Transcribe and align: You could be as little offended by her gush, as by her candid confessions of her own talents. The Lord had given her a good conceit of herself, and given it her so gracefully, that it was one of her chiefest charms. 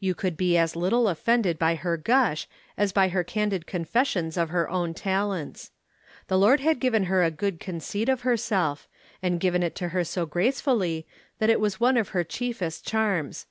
You 0.00 0.14
could 0.14 0.38
be 0.38 0.56
as 0.56 0.74
little 0.74 1.08
offended 1.08 1.58
by 1.58 1.74
her 1.74 1.98
gush, 1.98 2.48
as 2.78 2.90
by 2.90 3.08
her 3.08 3.22
candid 3.22 3.66
confessions 3.66 4.38
of 4.38 4.48
her 4.48 4.66
own 4.70 4.94
talents. 4.94 5.72
The 6.28 6.38
Lord 6.38 6.60
had 6.60 6.80
given 6.80 7.04
her 7.04 7.22
a 7.22 7.30
good 7.30 7.60
conceit 7.60 8.08
of 8.08 8.22
herself, 8.22 8.88
and 9.22 9.38
given 9.38 9.62
it 9.62 9.78
her 9.78 10.04
so 10.04 10.24
gracefully, 10.24 11.06
that 11.38 11.50
it 11.50 11.60
was 11.60 11.78
one 11.78 11.98
of 11.98 12.08
her 12.16 12.24
chiefest 12.24 12.86
charms. 12.86 13.44